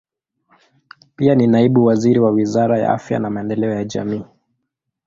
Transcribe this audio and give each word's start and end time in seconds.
Pia 1.15 1.35
ni 1.35 1.47
naibu 1.47 1.85
waziri 1.85 2.19
wa 2.19 2.31
Wizara 2.31 2.79
ya 2.79 2.93
Afya 2.93 3.19
na 3.19 3.29
Maendeleo 3.29 3.71
ya 3.73 3.83
Jamii. 3.85 4.23